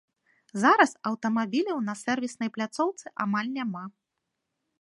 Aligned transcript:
Зараз 0.61 0.91
аўтамабіляў 1.09 1.83
на 1.89 1.93
сервіснай 2.03 2.49
пляцоўцы 2.57 3.05
амаль 3.27 3.49
няма. 3.59 3.83